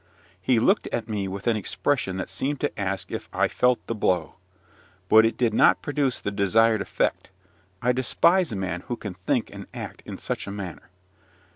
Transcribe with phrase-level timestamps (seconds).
[0.41, 3.93] He looked at me with an expression that seemed to ask if I felt the
[3.93, 4.33] blow.
[5.09, 7.29] But it did not produce the desired effect:
[7.83, 10.89] I despise a man who can think and act in such a manner.